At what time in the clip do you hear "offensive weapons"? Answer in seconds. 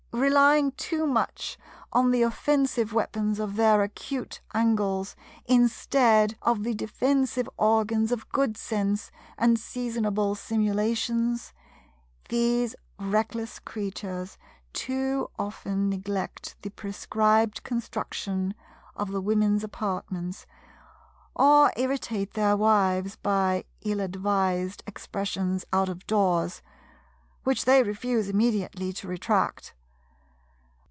2.21-3.39